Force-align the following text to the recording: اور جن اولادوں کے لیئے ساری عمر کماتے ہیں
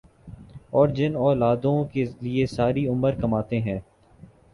اور 0.69 0.87
جن 0.89 1.15
اولادوں 1.17 1.73
کے 1.85 2.05
لیئے 2.21 2.45
ساری 2.45 2.87
عمر 2.87 3.19
کماتے 3.21 3.59
ہیں 3.59 3.79